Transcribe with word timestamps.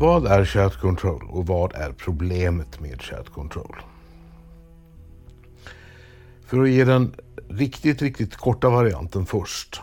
Vad 0.00 0.26
är 0.26 0.44
chat 0.44 0.76
control 0.76 1.28
och 1.30 1.46
vad 1.46 1.74
är 1.74 1.92
problemet 1.92 2.80
med 2.80 3.02
chat 3.02 3.28
control? 3.28 3.76
För 6.46 6.62
att 6.62 6.70
ge 6.70 6.84
den 6.84 7.14
riktigt, 7.48 8.02
riktigt 8.02 8.36
korta 8.36 8.70
varianten 8.70 9.26
först 9.26 9.80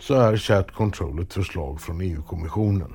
så 0.00 0.14
är 0.14 0.36
chat 0.36 0.72
control 0.72 1.22
ett 1.22 1.32
förslag 1.32 1.80
från 1.80 2.00
EU-kommissionen 2.00 2.92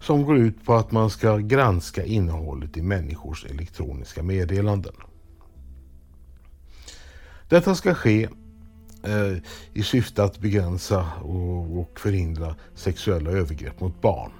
som 0.00 0.24
går 0.24 0.38
ut 0.38 0.64
på 0.64 0.74
att 0.74 0.92
man 0.92 1.10
ska 1.10 1.36
granska 1.36 2.04
innehållet 2.04 2.76
i 2.76 2.82
människors 2.82 3.44
elektroniska 3.44 4.22
meddelanden. 4.22 4.94
Detta 7.48 7.74
ska 7.74 7.94
ske 7.94 8.28
Eh, 9.02 9.36
i 9.72 9.82
syfte 9.82 10.24
att 10.24 10.38
begränsa 10.38 11.06
och, 11.22 11.78
och 11.80 12.00
förhindra 12.00 12.54
sexuella 12.74 13.30
övergrepp 13.30 13.80
mot 13.80 14.00
barn. 14.00 14.32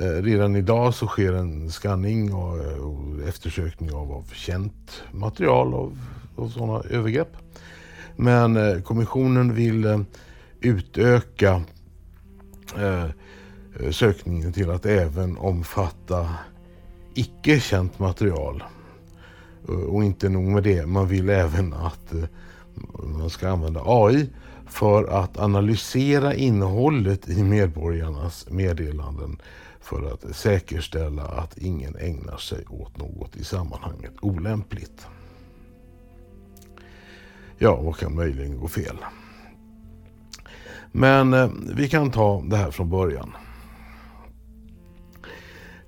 Eh, 0.00 0.22
redan 0.22 0.56
idag 0.56 0.94
så 0.94 1.06
sker 1.06 1.32
en 1.32 1.70
skanning 1.70 2.34
och, 2.34 2.58
eftersökning 3.28 3.92
av, 3.92 4.12
av 4.12 4.32
känt 4.34 5.02
material 5.12 5.74
av, 5.74 5.98
av 6.36 6.48
sådana 6.48 6.82
övergrepp. 6.90 7.36
Men 8.16 8.56
eh, 8.56 8.80
kommissionen 8.80 9.54
vill 9.54 10.04
utöka 10.60 11.62
sökningen 13.90 14.52
till 14.52 14.70
att 14.70 14.86
även 14.86 15.38
omfatta 15.38 16.28
icke 17.14 17.60
känt 17.60 17.98
material. 17.98 18.62
Och 19.88 20.04
inte 20.04 20.28
nog 20.28 20.44
med 20.44 20.62
det, 20.62 20.86
man 20.86 21.08
vill 21.08 21.28
även 21.28 21.72
att 21.72 22.12
man 23.02 23.30
ska 23.30 23.48
använda 23.48 23.82
AI 23.84 24.30
för 24.66 25.04
att 25.04 25.38
analysera 25.38 26.34
innehållet 26.34 27.28
i 27.28 27.42
medborgarnas 27.42 28.50
meddelanden 28.50 29.38
för 29.80 30.12
att 30.12 30.36
säkerställa 30.36 31.22
att 31.22 31.58
ingen 31.58 31.96
ägnar 31.96 32.36
sig 32.36 32.64
åt 32.68 32.96
något 32.96 33.36
i 33.36 33.44
sammanhanget 33.44 34.12
olämpligt. 34.20 35.06
Ja, 37.58 37.76
vad 37.76 37.96
kan 37.96 38.14
möjligen 38.14 38.60
gå 38.60 38.68
fel? 38.68 38.96
Men 40.92 41.34
eh, 41.34 41.50
vi 41.76 41.88
kan 41.88 42.10
ta 42.10 42.42
det 42.46 42.56
här 42.56 42.70
från 42.70 42.90
början. 42.90 43.32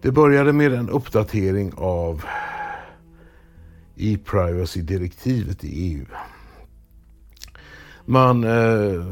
Det 0.03 0.13
började 0.13 0.53
med 0.53 0.73
en 0.73 0.89
uppdatering 0.89 1.73
av 1.77 2.25
e-privacy-direktivet 3.97 5.65
i 5.65 5.93
EU. 5.93 6.07
Man 8.11 8.45
eh, 8.45 9.05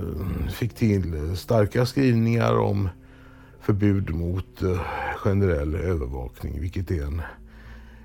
fick 0.50 0.74
till 0.74 1.36
starka 1.36 1.86
skrivningar 1.86 2.58
om 2.58 2.88
förbud 3.60 4.14
mot 4.14 4.62
eh, 4.62 4.80
generell 5.16 5.74
övervakning, 5.74 6.60
vilket 6.60 6.90
är 6.90 7.02
en, 7.02 7.22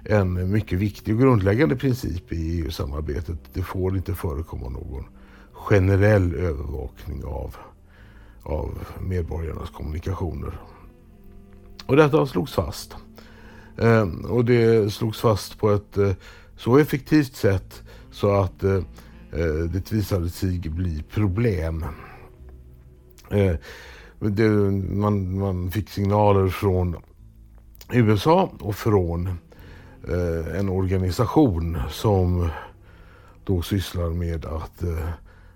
en 0.03 0.51
mycket 0.51 0.79
viktig 0.79 1.13
och 1.13 1.21
grundläggande 1.21 1.75
princip 1.75 2.31
i 2.31 2.59
EU-samarbetet. 2.59 3.37
Det 3.53 3.61
får 3.61 3.97
inte 3.97 4.13
förekomma 4.15 4.69
någon 4.69 5.05
generell 5.53 6.35
övervakning 6.35 7.23
av, 7.23 7.55
av 8.43 8.77
medborgarnas 8.99 9.69
kommunikationer. 9.69 10.59
Och 11.85 11.95
detta 11.95 12.25
slogs 12.25 12.53
fast. 12.53 12.95
Eh, 13.77 14.07
och 14.29 14.45
det 14.45 14.93
slogs 14.93 15.19
fast 15.19 15.59
på 15.59 15.71
ett 15.71 15.97
eh, 15.97 16.11
så 16.57 16.77
effektivt 16.77 17.35
sätt 17.35 17.83
så 18.11 18.31
att 18.31 18.63
eh, 18.63 18.81
Eh, 19.35 19.63
det 19.69 19.91
visade 19.91 20.29
sig 20.29 20.59
bli 20.59 21.03
problem. 21.13 21.85
Eh, 23.31 23.55
det, 24.19 24.49
man, 24.49 25.39
man 25.39 25.71
fick 25.71 25.89
signaler 25.89 26.47
från 26.47 26.95
USA 27.91 28.51
och 28.59 28.75
från 28.75 29.27
eh, 30.07 30.59
en 30.59 30.69
organisation 30.69 31.79
som 31.89 32.49
då 33.43 33.61
sysslar 33.61 34.09
med 34.09 34.45
att, 34.45 34.83
eh, 34.83 35.09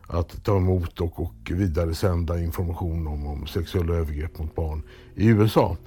att 0.07 0.43
ta 0.43 0.57
emot 0.57 1.01
och, 1.01 1.19
och 1.19 1.51
vidare 1.51 1.95
sända 1.95 2.39
information 2.39 3.07
om, 3.07 3.27
om 3.27 3.47
sexuella 3.47 3.93
övergrepp 3.93 4.39
mot 4.39 4.55
barn 4.55 4.83
i 5.15 5.27
USA. 5.27 5.77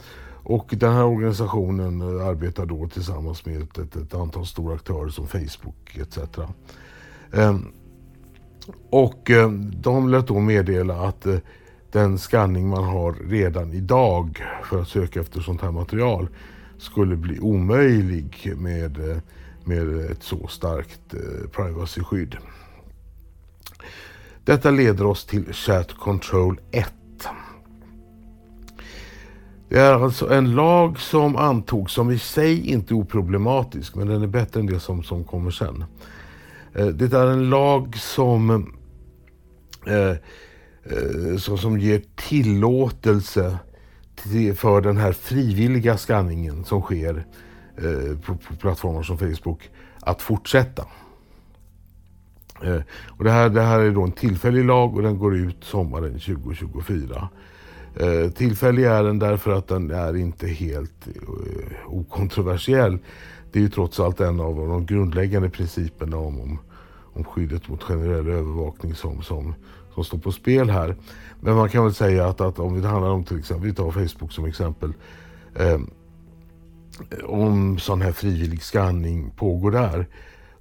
Och 0.42 0.74
den 0.76 0.92
här 0.92 1.04
organisationen 1.04 2.00
eh, 2.00 2.26
arbetar 2.26 2.66
då 2.66 2.88
tillsammans 2.88 3.46
med 3.46 3.62
ett, 3.62 3.78
ett, 3.78 3.96
ett 3.96 4.14
antal 4.14 4.46
stora 4.46 4.74
aktörer 4.74 5.08
som 5.08 5.26
Facebook 5.26 5.96
etc. 5.96 6.18
Eh, 7.32 7.58
och 8.90 9.30
eh, 9.30 9.50
de 9.52 10.08
lät 10.08 10.26
då 10.26 10.40
meddela 10.40 10.94
att 10.94 11.26
eh, 11.26 11.36
den 11.92 12.18
skanning 12.18 12.68
man 12.68 12.84
har 12.84 13.12
redan 13.28 13.72
idag 13.72 14.42
för 14.64 14.82
att 14.82 14.88
söka 14.88 15.20
efter 15.20 15.40
sånt 15.40 15.60
här 15.60 15.70
material 15.70 16.28
skulle 16.78 17.16
bli 17.16 17.40
omöjlig 17.40 18.52
med, 18.56 19.10
eh, 19.10 19.16
med 19.64 20.10
ett 20.10 20.22
så 20.22 20.46
starkt 20.46 21.14
eh, 21.14 21.50
privacyskydd. 21.50 22.36
Detta 24.44 24.70
leder 24.70 25.06
oss 25.06 25.24
till 25.24 25.52
Chat 25.52 25.92
Control 25.94 26.60
1. 26.70 26.92
Det 29.68 29.78
är 29.78 30.04
alltså 30.04 30.32
en 30.32 30.54
lag 30.54 31.00
som 31.00 31.36
antogs 31.36 31.92
som 31.92 32.10
i 32.10 32.18
sig 32.18 32.68
inte 32.68 32.94
är 32.94 32.96
oproblematisk 32.96 33.94
men 33.94 34.08
den 34.08 34.22
är 34.22 34.26
bättre 34.26 34.60
än 34.60 34.66
det 34.66 34.80
som, 34.80 35.02
som 35.02 35.24
kommer 35.24 35.50
sen. 35.50 35.84
Eh, 36.74 36.86
det 36.86 37.12
är 37.12 37.26
en 37.26 37.50
lag 37.50 37.96
som 37.96 38.50
eh, 39.86 40.10
eh 40.10 41.36
som 41.36 41.78
ger 41.78 42.02
tillåtelse 42.16 43.58
till, 44.14 44.54
för 44.54 44.80
den 44.80 44.96
här 44.96 45.12
frivilliga 45.12 45.96
skanningen 45.96 46.64
som 46.64 46.82
sker 46.82 47.26
eh, 47.76 48.18
på, 48.18 48.34
på, 48.34 48.56
plattformar 48.60 49.02
som 49.02 49.18
Facebook 49.18 49.70
att 50.00 50.22
fortsätta. 50.22 50.86
Eh, 52.62 52.80
och 53.18 53.24
det, 53.24 53.30
här, 53.30 53.48
det 53.48 53.62
här 53.62 53.80
är 53.80 53.90
då 53.90 54.02
en 54.02 54.12
tillfällig 54.12 54.64
lag 54.64 54.96
och 54.96 55.02
den 55.02 55.18
går 55.18 55.36
ut 55.36 55.64
sommaren 55.64 56.12
2024. 56.12 57.28
Eh, 57.96 58.30
tillfällig 58.30 58.84
är 58.84 59.04
den 59.04 59.18
därför 59.18 59.52
att 59.52 59.68
den 59.68 59.90
är 59.90 60.16
inte 60.16 60.46
helt 60.46 61.06
eh, 61.06 61.86
okontroversiell. 61.86 62.98
Det 63.52 63.58
är 63.58 63.62
ju 63.62 63.68
trots 63.68 64.00
allt 64.00 64.20
en 64.20 64.40
av 64.40 64.56
de 64.56 64.86
grundläggande 64.86 65.50
principerna 65.50 66.16
om, 66.16 66.40
om, 66.40 66.58
om 67.12 67.24
skyddet 67.24 67.68
mot 67.68 67.82
generell 67.82 68.28
övervakning 68.28 68.94
som, 68.94 69.22
som 69.22 69.54
som 69.94 70.04
står 70.04 70.18
på 70.18 70.32
spel 70.32 70.70
här. 70.70 70.96
Men 71.40 71.54
man 71.54 71.68
kan 71.68 71.84
väl 71.84 71.94
säga 71.94 72.26
att, 72.26 72.40
att 72.40 72.58
om 72.58 72.80
det 72.80 72.88
handlar 72.88 73.10
om 73.10 73.24
till 73.24 73.38
exempel, 73.38 73.66
vi 73.66 73.74
tar 73.74 73.90
Facebook 73.90 74.32
som 74.32 74.44
exempel. 74.44 74.92
Eh, 75.54 75.80
om 77.24 77.78
sån 77.78 78.02
här 78.02 78.12
frivillig 78.12 78.62
skanning 78.62 79.30
pågår 79.30 79.70
där. 79.70 80.06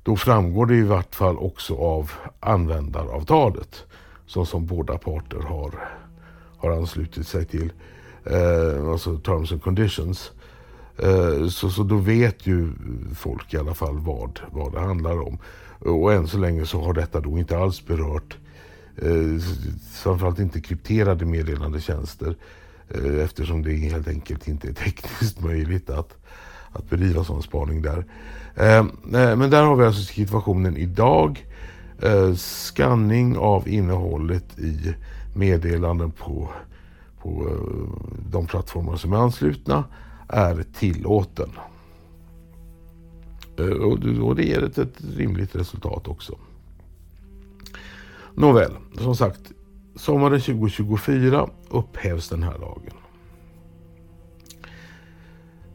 Då 0.04 0.16
framgår 0.16 0.66
det 0.66 0.76
i 0.76 0.84
vart 0.84 1.16
fall 1.16 1.38
också 1.38 1.76
av 1.76 2.12
användaravtalet. 2.40 3.86
som, 4.26 4.46
som 4.46 4.66
båda 4.66 4.98
parter 4.98 5.40
har, 5.40 5.90
har 6.58 6.72
anslutit 6.72 7.28
sig 7.28 7.46
till. 7.46 7.72
Eh, 8.26 8.90
alltså 8.90 9.18
terms 9.18 9.52
and 9.52 9.64
conditions. 9.64 10.32
Eh, 11.04 11.48
så, 11.48 11.70
så 11.70 11.84
då 11.84 11.96
vet 11.96 12.48
ju 12.48 12.72
folk 13.16 13.54
i 13.54 13.58
alla 13.58 13.74
fall 13.74 14.00
vad, 14.00 14.40
vad 14.52 14.74
det 14.74 14.80
handlar 14.80 15.22
om. 15.22 15.38
Och 15.80 16.14
än 16.14 16.28
så 16.28 16.38
länge 16.38 16.66
så 16.66 16.82
har 16.82 16.94
detta 16.94 17.20
då 17.20 17.40
inte 17.40 17.58
alls 17.58 17.86
berört 17.86 18.38
eh, 18.96 19.42
framförallt 19.94 20.40
inte 20.40 20.62
krypterade 20.62 21.26
meddelandetjänster 21.26 22.36
eh, 22.90 23.24
eftersom 23.24 23.62
det 23.62 23.74
helt 23.74 24.08
enkelt 24.08 24.48
inte 24.48 24.68
är 24.68 24.74
tekniskt 24.74 25.42
möjligt 25.44 25.90
att, 25.90 26.18
att 26.72 26.90
bedriva 26.90 27.24
sån 27.24 27.44
spaning 27.44 27.82
där. 27.82 28.06
Eh, 28.56 28.78
eh, 28.78 28.86
men 29.36 29.50
där 29.50 29.64
har 29.64 29.76
vi 29.76 29.86
alltså 29.86 30.02
situationen 30.02 30.78
idag. 30.78 31.46
Eh, 32.02 32.34
skanning 32.36 33.38
av 33.38 33.68
innehållet 33.68 34.60
i 34.60 34.96
meddelanden 35.34 36.12
på, 36.12 36.50
på 37.22 37.30
eh, 37.30 38.00
de 38.32 38.48
plattformar 38.48 38.96
som 38.96 39.14
är 39.14 39.18
anslutna 39.18 39.84
är 40.30 40.66
tillåten. 40.74 41.50
Eh, 43.58 44.22
och, 44.22 44.36
det 44.36 44.44
ger 44.44 44.64
ett, 44.64 44.78
ett 44.78 45.02
rimligt 45.18 45.56
resultat 45.56 46.08
också. 46.08 46.38
Nåväl, 48.36 48.72
som 48.98 49.16
sagt, 49.16 49.52
sommaren 49.96 50.42
2024 50.42 51.50
upphävs 51.70 52.30
den 52.30 52.44
här 52.44 52.58
lagen. 52.58 52.94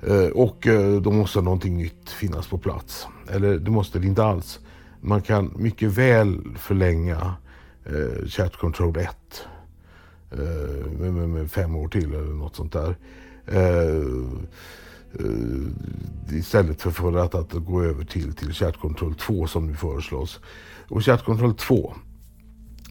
Eh, 0.07 0.31
och 0.31 0.67
eh, 0.67 1.01
då 1.01 1.11
måste 1.11 1.41
någonting 1.41 1.77
nytt 1.77 2.11
finnas 2.11 2.47
på 2.47 2.59
plats. 2.59 3.07
Eller 3.31 3.59
det 3.59 3.71
måste 3.71 3.99
det 3.99 4.07
inte 4.07 4.25
alls. 4.25 4.61
Man 5.01 5.23
kan 5.23 5.53
mycket 5.57 5.91
väl 5.91 6.41
förlänga 6.59 7.35
eh, 7.85 8.27
Chat 8.27 8.57
Control 8.57 8.97
1 8.97 9.09
eh, 10.31 10.39
med, 11.01 11.13
med, 11.13 11.29
med, 11.29 11.51
fem 11.51 11.77
år 11.77 11.89
till 11.89 12.15
eller 12.15 12.35
något 12.35 12.57
sånt 12.57 12.73
där. 12.73 12.97
Eh, 13.47 13.97
eh, 15.19 16.39
istället 16.39 16.83
för, 16.83 16.91
för 16.91 17.17
att, 17.17 17.35
att 17.35 17.53
gå 17.53 17.83
över 17.83 18.05
till, 18.05 18.35
till 18.35 18.53
Chat 18.53 18.77
Control 18.77 19.15
2 19.15 19.47
som 19.47 19.67
nu 19.67 19.75
föreslås. 19.75 20.41
Och 20.89 21.05
Chat 21.05 21.25
Control 21.25 21.55
2 21.55 21.95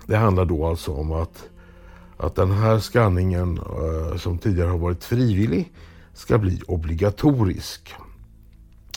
det 0.05 0.17
handlar 0.17 0.45
då 0.45 0.65
alltså 0.65 0.91
om 0.93 1.11
att, 1.11 1.49
att 2.17 2.35
den 2.35 2.51
här 2.51 2.79
skanningen 2.79 3.57
eh, 3.57 4.17
som 4.17 4.37
tidigare 4.37 4.69
har 4.69 4.77
varit 4.77 5.03
frivillig 5.03 5.71
ska 6.13 6.37
bli 6.37 6.61
obligatorisk. 6.67 7.93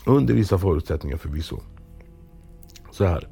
Under 0.07 0.35
vissa 0.35 0.59
förutsättningar 0.59 1.17
förvisso. 1.17 1.61
Så 2.91 3.05
här. 3.05 3.29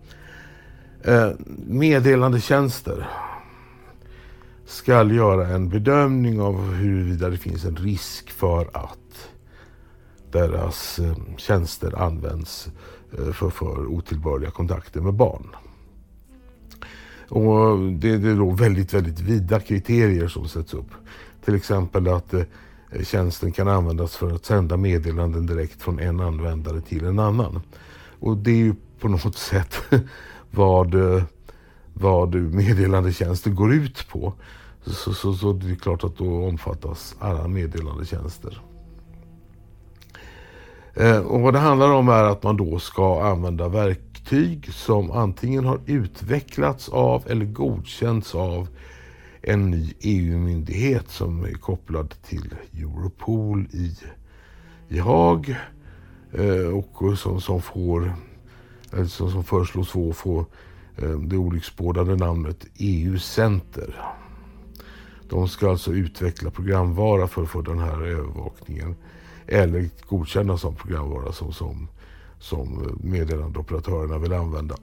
Eh, 1.05 1.31
meddelandetjänster 1.67 3.06
ska 4.67 5.05
göra 5.05 5.49
en 5.49 5.69
bedömning 5.69 6.41
av 6.41 6.75
huruvida 6.75 7.29
det 7.29 7.37
finns 7.37 7.65
en 7.65 7.77
risk 7.77 8.31
för 8.31 8.71
att 8.73 9.29
deras 10.31 10.99
eh, 10.99 11.17
tjänster 11.37 12.03
används 12.03 12.69
eh, 13.19 13.33
för, 13.33 13.51
för 13.51 13.87
otillbörliga 13.87 14.51
kontakter 14.51 15.01
med 15.01 15.15
barn. 15.15 15.47
Och 17.29 17.79
det, 17.79 18.19
det 18.19 18.31
är 18.31 18.37
då 18.37 18.51
väldigt, 18.51 18.95
väldigt 18.95 19.21
vida 19.21 19.61
kriterier 19.61 20.29
som 20.29 20.49
sätts 20.49 20.75
upp. 20.75 20.91
Till 21.45 21.55
exempel 21.55 22.09
att 22.09 22.35
eh, 22.35 22.43
tjänsten 23.03 23.53
kan 23.53 23.69
användas 23.69 24.17
för 24.17 24.31
att 24.31 24.45
sända 24.45 24.77
meddelanden 24.77 25.47
direkt 25.47 25.83
från 25.83 25.99
en 25.99 26.21
användare 26.21 26.81
till 26.81 27.05
en 27.05 27.19
annan. 27.19 27.61
Och 28.21 28.37
det 28.37 28.51
är 28.51 28.57
ju 28.57 28.75
på 29.01 29.09
något 29.09 29.37
sätt 29.39 29.83
vad, 30.51 30.95
vad 31.94 32.35
meddelandetjänster 32.35 33.50
går 33.50 33.75
ut 33.75 34.08
på. 34.08 34.32
Så, 34.87 35.14
så, 35.14 35.35
så 35.35 35.52
det 35.52 35.70
är 35.70 35.75
klart 35.75 36.05
att 36.05 36.17
då 36.17 36.46
omfattas 36.46 37.17
alla 37.19 37.49
meddelandetjänster. 37.49 38.62
Eh, 40.94 41.19
och 41.19 41.41
vad 41.41 41.55
det 41.55 41.58
handlar 41.58 41.93
om 41.93 42.08
är 42.08 42.25
att 42.25 42.43
man 42.43 42.56
då 42.56 42.79
ska 42.79 43.23
använda 43.23 43.69
verktyg 43.69 44.73
som 44.73 45.11
antingen 45.11 45.64
har 45.64 45.81
utvecklats 45.87 46.88
av 46.88 47.23
eller 47.26 47.44
godkänts 47.44 48.35
av 48.35 48.69
en 49.43 49.70
ny 49.70 49.94
EU-myndighet 50.00 51.11
som 51.11 51.44
är 51.44 51.52
kopplad 51.52 52.14
till 52.23 52.55
Europol 52.73 53.69
i, 53.70 53.96
i 54.88 54.99
Haag 54.99 55.56
eh, 56.32 56.79
och 56.79 57.19
som, 57.19 57.41
som 57.41 57.62
får 57.62 58.14
alltså 58.93 59.31
som 59.31 59.44
föreslås 59.44 59.88
få, 59.88 60.12
få 60.12 60.46
Eh, 60.96 61.19
det 61.19 61.37
olycksbådande 61.37 62.17
namnet 62.17 62.67
EU-center. 62.75 64.14
De 65.29 65.49
ska 65.49 65.70
alltså 65.70 65.93
utveckla 65.93 66.50
programvara 66.50 67.29
för, 67.29 67.43
att 67.43 67.49
få 67.49 67.62
den 67.62 67.79
här 67.79 68.02
övervakningen 68.02 68.96
eller 69.46 69.88
godkänna 70.08 70.58
som 70.58 70.75
programvara 70.75 71.32
som, 71.32 71.52
som, 71.52 71.88
som 72.38 72.99
meddelandeoperatörerna 73.02 74.19
vill 74.19 74.32
använda. 74.32 74.76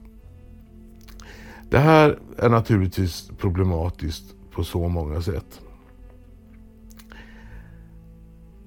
Det 1.70 1.78
här 1.78 2.18
är 2.36 2.48
naturligtvis 2.48 3.30
problematiskt 3.38 4.34
på 4.50 4.64
så 4.64 4.88
många 4.88 5.22
sätt. 5.22 5.60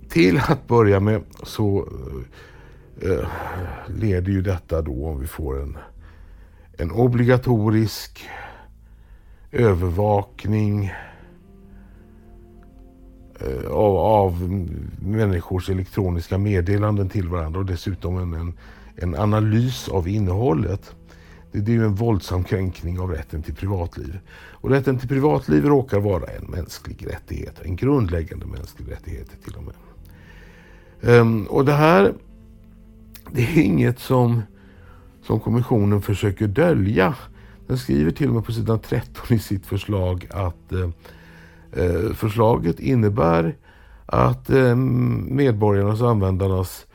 Till 0.10 0.38
att 0.38 0.68
börja 0.68 1.00
med 1.00 1.24
så 1.44 1.88
eh, 3.02 3.10
eh 3.10 3.28
leder 3.88 4.32
ju 4.32 4.42
detta 4.42 4.82
då 4.82 5.08
om 5.08 5.20
vi 5.20 5.28
får 5.28 5.62
en, 5.62 5.78
en 6.78 6.92
obligatorisk 6.92 8.30
övervakning 9.52 10.92
eh, 13.40 13.72
av, 13.72 13.98
av 13.98 14.50
människors 15.02 15.70
elektroniska 15.70 16.38
meddelanden 16.38 17.10
till 17.10 17.28
varandra 17.28 17.60
och 17.60 17.66
dessutom 17.66 18.18
en, 18.18 18.34
en, 18.34 18.54
en 18.96 19.16
analys 19.16 19.90
av 19.90 20.08
innehållet. 20.08 20.96
Det, 21.52 21.60
det 21.60 21.72
är 21.72 21.76
ju 21.76 21.86
en 21.86 21.96
våldsam 21.96 22.44
kränkning 22.44 23.00
av 23.00 23.12
rätten 23.12 23.44
till 23.44 23.56
privatliv. 23.56 24.20
Och 24.52 24.70
rätten 24.70 25.00
till 25.00 25.10
privatliv 25.10 25.66
råkar 25.66 26.00
vara 26.00 26.26
en 26.26 26.46
mänsklig 26.46 27.08
rättighet, 27.08 27.62
en 27.62 27.76
grundläggande 27.76 28.46
mänsklig 28.46 28.92
rättighet 28.92 29.44
till 29.44 29.56
och 29.56 29.64
med. 29.64 29.74
Um, 31.02 31.46
och 31.46 31.66
det 31.66 31.74
här, 31.74 32.14
det 33.32 33.42
är 33.42 33.62
inget 33.62 34.00
som, 34.00 34.42
som 35.26 35.40
kommissionen 35.40 36.02
försöker 36.02 36.48
dölja. 36.48 37.16
Den 37.68 37.78
skriver 37.78 38.12
till 38.12 38.28
och 38.28 38.36
med 38.36 38.46
på 38.46 38.52
sidan 38.52 38.80
13 38.80 39.38
i 39.38 39.40
sitt 39.40 39.66
förslag 39.66 40.28
att 40.30 40.72
eh, 40.72 40.90
eh, 41.84 42.14
förslaget 42.14 42.80
innebär 42.80 43.56
att 44.06 44.50
eh, 44.50 44.76
medborgarnas 44.76 46.02
och 46.02 46.10
användarnas 46.10 46.86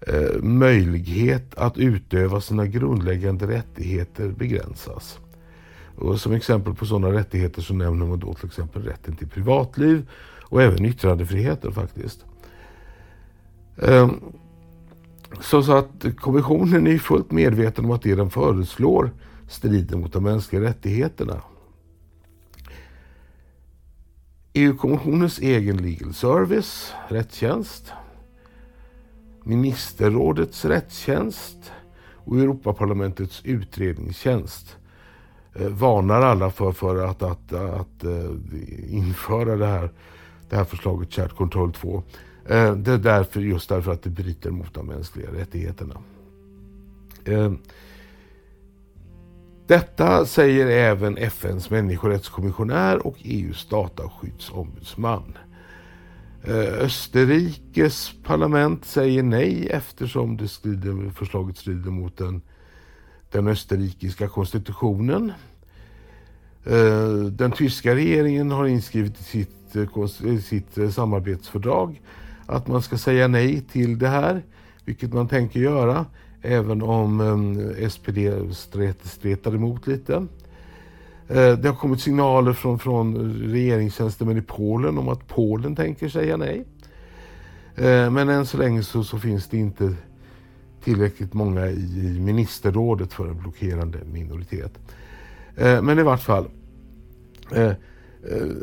eh, 0.00 0.42
möjlighet 0.42 1.54
att 1.54 1.78
utöva 1.78 2.40
sina 2.40 2.66
grundläggande 2.66 3.46
rättigheter 3.46 4.28
begränsas. 4.28 5.18
Och 5.96 6.20
som 6.20 6.32
exempel 6.32 6.74
på 6.74 6.86
sådana 6.86 7.12
rättigheter 7.12 7.62
så 7.62 7.74
nämner 7.74 8.06
man 8.06 8.18
då 8.18 8.34
till 8.34 8.46
exempel 8.46 8.82
rätten 8.82 9.16
till 9.16 9.28
privatliv 9.28 10.08
och 10.42 10.62
även 10.62 10.84
yttrandefriheten 10.84 11.72
faktiskt. 11.72 12.24
Ehm, 13.82 14.20
så, 15.40 15.62
så 15.62 15.72
att 15.72 16.04
kommissionen 16.16 16.86
är 16.86 16.98
fullt 16.98 17.30
medveten 17.30 17.84
om 17.84 17.90
att 17.90 18.02
det 18.02 18.14
den 18.14 18.30
föreslår 18.30 19.10
strider 19.48 19.96
mot 19.96 20.12
de 20.12 20.22
mänskliga 20.22 20.62
rättigheterna. 20.62 21.42
EU-kommissionens 24.52 25.38
egen 25.38 25.76
legal 25.76 26.14
service, 26.14 26.92
rättstjänst, 27.08 27.92
ministerrådets 29.44 30.64
rättstjänst 30.64 31.72
och 32.24 32.38
Europaparlamentets 32.38 33.40
utredningstjänst 33.44 34.76
eh, 35.54 35.68
varnar 35.68 36.22
alla 36.22 36.50
för, 36.50 36.72
för 36.72 37.04
att, 37.04 37.22
att, 37.22 37.52
att, 37.52 38.04
eh, 38.04 38.30
införa 38.88 39.56
det 39.56 39.66
här, 39.66 39.90
det 40.48 40.56
här 40.56 40.64
förslaget 40.64 41.12
Chat 41.12 41.32
Control 41.32 41.72
2. 41.72 42.02
Eh, 42.48 42.74
det 42.74 42.92
är 42.92 42.98
därför, 42.98 43.40
just 43.40 43.68
därför 43.68 43.92
att 43.92 44.02
det 44.02 44.10
bryter 44.10 44.50
mot 44.50 44.74
de 44.74 44.86
mänskliga 44.86 45.32
rättigheterna. 45.32 45.94
Eh, 47.24 47.52
detta 49.66 50.26
säger 50.26 50.66
även 50.66 51.16
FNs 51.16 51.70
människorättskommissionär 51.70 53.06
och 53.06 53.16
EUs 53.24 53.68
dataskyddsombudsman. 53.68 55.38
Eh, 56.44 56.72
Österrikes 56.84 58.12
parlament 58.24 58.84
säger 58.84 59.22
nej 59.22 59.68
eftersom 59.70 60.36
det 60.36 60.48
strider, 60.48 61.10
förslaget 61.10 61.56
strider 61.56 61.90
mot 61.90 62.16
den, 62.16 62.42
den 63.30 63.48
österrikiska 63.48 64.28
konstitutionen. 64.28 65.32
Eh, 66.64 67.08
den 67.30 67.52
tyska 67.52 67.94
regeringen 67.94 68.50
har 68.50 68.66
inskrivet 68.66 69.20
i 69.20 69.22
sitt, 69.22 69.76
sitt 70.44 70.94
samarbetsfördrag 70.94 72.00
att 72.48 72.68
man 72.68 72.82
ska 72.82 72.98
säga 72.98 73.28
nej 73.28 73.60
till 73.60 73.98
det 73.98 74.08
här, 74.08 74.42
vilket 74.84 75.12
man 75.12 75.28
tänker 75.28 75.60
göra. 75.60 76.06
Även 76.42 76.82
om 76.82 77.20
eh, 77.78 77.88
SPD 77.88 78.18
stretar 79.02 79.54
emot 79.54 79.86
lite. 79.86 80.26
Eh, 81.28 81.52
det 81.58 81.68
har 81.68 81.74
kommit 81.74 82.00
signaler 82.00 82.52
från, 82.52 82.78
från 82.78 83.32
regeringstjänstemän 83.32 84.38
i 84.38 84.42
Polen 84.42 84.98
om 84.98 85.08
att 85.08 85.28
Polen 85.28 85.76
tänker 85.76 86.08
säga 86.08 86.36
nej. 86.36 86.64
Eh, 87.76 88.10
men 88.10 88.28
än 88.28 88.46
så 88.46 88.56
länge 88.56 88.82
så, 88.82 89.04
så 89.04 89.18
finns 89.18 89.48
det 89.48 89.56
inte 89.56 89.94
tillräckligt 90.84 91.34
många 91.34 91.66
i 91.66 92.20
ministerrådet 92.20 93.12
för 93.12 93.28
en 93.28 93.38
blockerande 93.38 93.98
minoritet. 94.12 94.78
Eh, 95.56 95.82
men 95.82 95.98
i 95.98 96.02
vart 96.02 96.22
fall, 96.22 96.48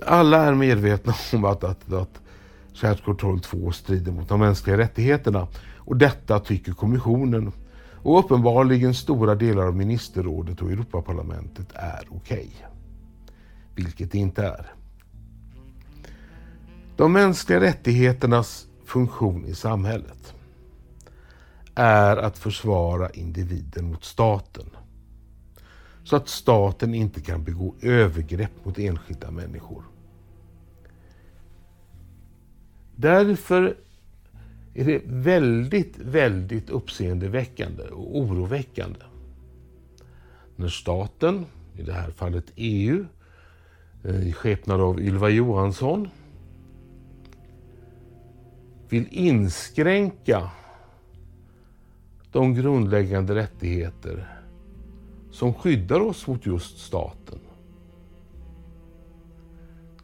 alla 0.05 0.45
är 0.45 0.53
medvetna 0.53 1.13
om 1.33 1.45
att, 1.45 1.63
att, 1.63 1.93
att 1.93 2.21
Shared 2.75 3.41
2 3.43 3.71
strider 3.71 4.11
mot 4.11 4.29
de 4.29 4.39
mänskliga 4.39 4.77
rättigheterna. 4.77 5.47
Och 5.75 5.97
detta 5.97 6.39
tycker 6.39 6.71
kommissionen 6.71 7.51
och 8.03 8.19
uppenbarligen 8.19 8.93
stora 8.93 9.35
delar 9.35 9.63
av 9.63 9.75
ministerrådet 9.75 10.61
och 10.61 10.71
Europaparlamentet 10.71 11.71
är 11.73 12.07
okej. 12.09 12.51
Okay. 12.57 12.69
Vilket 13.75 14.11
det 14.11 14.17
inte 14.17 14.43
är. 14.43 14.73
De 16.97 17.13
mänskliga 17.13 17.59
rättigheternas 17.59 18.67
funktion 18.85 19.45
i 19.45 19.55
samhället 19.55 20.33
är 21.75 22.17
att 22.17 22.37
försvara 22.37 23.09
individen 23.09 23.91
mot 23.91 24.03
staten. 24.03 24.69
Så 26.03 26.15
att 26.15 26.29
staten 26.29 26.93
inte 26.93 27.21
kan 27.21 27.43
begå 27.43 27.75
övergrepp 27.81 28.65
mot 28.65 28.79
enskilda 28.79 29.31
människor. 29.31 29.83
Därför 32.95 33.77
är 34.73 34.85
det 34.85 35.01
väldigt, 35.05 35.97
väldigt 35.97 36.69
uppseendeväckande 36.69 37.83
och 37.83 38.17
oroväckande 38.17 38.99
när 40.55 40.67
staten, 40.67 41.45
i 41.77 41.81
det 41.81 41.93
här 41.93 42.11
fallet 42.11 42.45
EU, 42.55 43.05
eh, 44.03 44.27
i 44.27 44.33
skepnad 44.33 44.81
av 44.81 45.01
Ylva 45.01 45.29
Johansson, 45.29 46.09
vill 48.89 49.07
inskränka 49.11 50.51
de 52.31 52.53
grundläggande 52.53 53.35
rättigheter 53.35 54.41
som 55.31 55.53
skyddar 55.53 55.99
oss 55.99 56.27
mot 56.27 56.45
just 56.45 56.77
staten. 56.79 57.39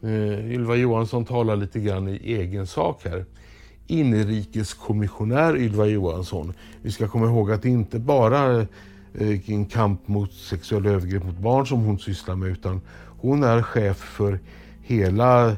Eh, 0.02 0.52
Ylva 0.52 0.76
Johansson 0.76 1.24
talar 1.24 1.56
lite 1.56 1.80
grann 1.80 2.08
i 2.08 2.16
egen 2.24 2.66
sak 2.66 3.04
här. 3.04 3.24
Inrikeskommissionär 3.86 5.56
Ylva 5.56 5.86
Johansson. 5.86 6.52
Vi 6.82 6.92
ska 6.92 7.08
komma 7.08 7.26
ihåg 7.26 7.52
att 7.52 7.62
det 7.62 7.68
inte 7.68 7.98
bara 7.98 8.60
eh, 9.14 9.50
en 9.50 9.66
kamp 9.66 10.08
mot 10.08 10.32
sexuella 10.32 10.90
övergrepp 10.90 11.24
mot 11.24 11.38
barn 11.38 11.66
som 11.66 11.80
hon 11.80 11.98
sysslar 11.98 12.36
med 12.36 12.48
utan 12.48 12.80
hon 13.20 13.42
är 13.42 13.62
chef 13.62 13.96
för 13.96 14.38
hela 14.80 15.48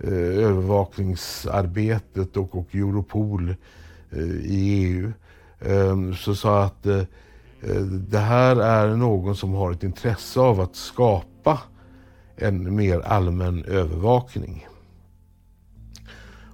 eh, 0.00 0.38
övervakningsarbetet 0.38 2.36
och, 2.36 2.56
och 2.56 2.74
Europol 2.74 3.54
eh, 4.10 4.18
i 4.28 4.84
EU. 4.84 5.12
Ehm, 5.60 6.10
eh, 6.10 6.16
så 6.16 6.34
sa 6.34 6.64
att 6.64 6.86
eh, 6.86 7.02
det 8.08 8.18
här 8.18 8.56
är 8.56 8.96
någon 8.96 9.36
som 9.36 9.52
har 9.52 9.72
ett 9.72 9.82
intresse 9.82 10.40
av 10.40 10.60
att 10.60 10.76
skapa 10.76 11.58
en 12.38 12.76
mer 12.76 13.00
allmän 13.00 13.64
övervakning. 13.64 14.66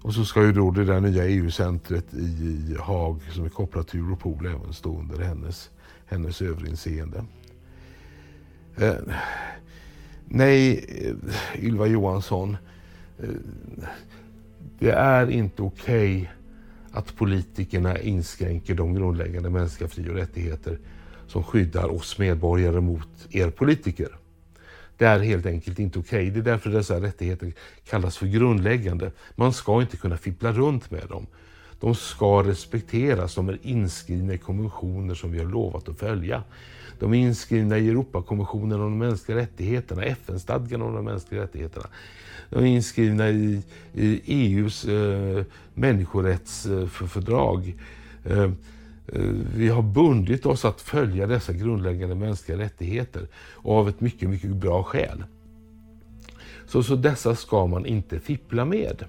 Och 0.03 0.15
så 0.15 0.25
ska 0.25 0.43
ju 0.43 0.53
då 0.53 0.71
det 0.71 0.85
där 0.85 1.01
nya 1.01 1.27
EU-centret 1.27 2.15
i 2.15 2.77
Haag 2.81 3.21
som 3.33 3.45
är 3.45 3.49
kopplat 3.49 3.89
till 3.89 4.01
Europol 4.01 4.47
även 4.47 4.73
stå 4.73 4.99
under 4.99 5.19
hennes, 5.19 5.71
hennes 6.07 6.43
överinseende. 6.43 7.25
Eh, 8.77 8.95
nej, 10.25 10.85
eh, 10.89 11.65
Ylva 11.65 11.87
Johansson. 11.87 12.57
Eh, 13.19 13.29
det 14.79 14.91
är 14.91 15.31
inte 15.31 15.63
okej 15.63 16.17
okay 16.17 16.29
att 16.93 17.17
politikerna 17.17 17.99
inskränker 17.99 18.75
de 18.75 18.95
grundläggande 18.95 19.51
mänskliga 19.51 19.89
fri 19.89 20.09
och 20.09 20.15
rättigheter 20.15 20.79
som 21.27 21.45
skyddar 21.45 21.89
oss 21.89 22.19
medborgare 22.19 22.81
mot 22.81 23.09
er 23.31 23.51
politiker. 23.51 24.09
Det 24.97 25.05
är 25.05 25.19
helt 25.19 25.47
enkelt 25.47 25.79
inte 25.79 25.99
okej. 25.99 26.29
Okay. 26.29 26.31
Det 26.31 26.51
är 26.51 26.53
därför 26.53 26.71
dessa 26.71 27.01
rättigheter 27.01 27.53
kallas 27.85 28.17
för 28.17 28.27
grundläggande. 28.27 29.11
Man 29.35 29.53
ska 29.53 29.81
inte 29.81 29.97
kunna 29.97 30.17
fippla 30.17 30.53
runt 30.53 30.91
med 30.91 31.09
dem. 31.09 31.27
De 31.81 31.95
ska 31.95 32.43
respekteras. 32.43 33.35
De 33.35 33.49
är 33.49 33.59
inskrivna 33.63 34.35
i 34.35 34.39
konventioner 34.39 35.15
som 35.15 35.33
vi 35.33 35.39
har 35.39 35.47
lovat 35.47 35.89
att 35.89 35.99
följa. 35.99 36.43
De 36.99 37.15
är 37.15 37.19
inskrivna 37.19 37.79
i 37.79 37.89
Europakonventionen 37.89 38.81
om 38.81 38.91
de 38.91 38.99
mänskliga 38.99 39.39
rättigheterna, 39.39 40.05
FN-stadgan 40.05 40.83
om 40.83 40.95
de 40.95 41.05
mänskliga 41.05 41.43
rättigheterna. 41.43 41.87
De 42.51 42.65
är 42.65 42.67
inskrivna 42.67 43.31
i, 43.31 43.63
i 43.93 44.21
EUs 44.27 44.85
eh, 44.85 45.45
människorättsfördrag. 45.75 47.75
Eh, 48.25 48.51
Eh, 49.07 49.21
vi 49.57 49.69
har 49.69 49.83
bundit 49.83 50.47
oss 50.47 50.65
att 50.65 50.81
följa 50.81 51.27
dessa 51.27 51.53
grundläggande 51.53 52.15
mänskliga 52.15 52.59
rättigheter 52.59 53.29
av 53.63 53.89
ett 53.89 54.01
mycket, 54.01 54.31
mycket 54.31 54.57
bra 54.57 54.83
skäl. 54.83 55.25
Så, 56.67 56.83
så 56.83 56.97
dessa 56.97 57.37
ska 57.37 57.67
man 57.67 57.87
inte 57.87 58.21
fippla 58.21 58.65
med. 58.65 59.05